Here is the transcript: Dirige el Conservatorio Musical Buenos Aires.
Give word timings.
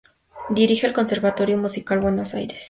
Dirige 0.49 0.87
el 0.87 0.93
Conservatorio 0.95 1.59
Musical 1.59 1.99
Buenos 1.99 2.33
Aires. 2.33 2.59